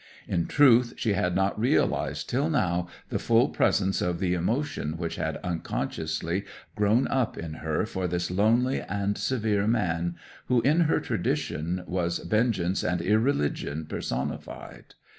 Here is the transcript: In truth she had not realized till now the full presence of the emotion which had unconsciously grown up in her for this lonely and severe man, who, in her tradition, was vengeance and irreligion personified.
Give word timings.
In 0.27 0.47
truth 0.47 0.95
she 0.97 1.13
had 1.13 1.35
not 1.35 1.59
realized 1.59 2.27
till 2.27 2.49
now 2.49 2.87
the 3.09 3.19
full 3.19 3.49
presence 3.49 4.01
of 4.01 4.17
the 4.17 4.33
emotion 4.33 4.97
which 4.97 5.17
had 5.17 5.37
unconsciously 5.43 6.43
grown 6.75 7.07
up 7.09 7.37
in 7.37 7.53
her 7.61 7.85
for 7.85 8.07
this 8.07 8.31
lonely 8.31 8.81
and 8.81 9.15
severe 9.15 9.67
man, 9.67 10.15
who, 10.47 10.59
in 10.63 10.79
her 10.89 10.99
tradition, 10.99 11.83
was 11.85 12.17
vengeance 12.17 12.81
and 12.83 12.99
irreligion 12.99 13.85
personified. 13.85 14.95